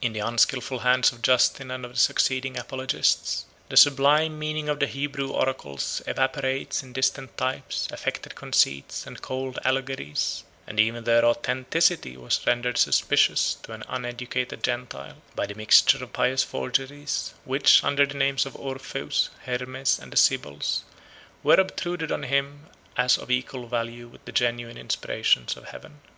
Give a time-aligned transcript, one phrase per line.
[0.00, 4.66] 192 In the unskilful hands of Justin and of the succeeding apologists, the sublime meaning
[4.66, 11.04] of the Hebrew oracles evaporates in distant types, affected conceits, and cold allegories; and even
[11.04, 17.34] their authenticity was rendered suspicious to an unenlightened Gentile, by the mixture of pious forgeries,
[17.44, 20.84] which, under the names of Orpheus, Hermes, and the Sibyls,
[21.42, 26.00] 193 were obtruded on him as of equal value with the genuine inspirations of Heaven.